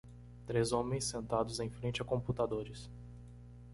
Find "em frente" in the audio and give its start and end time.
1.59-2.01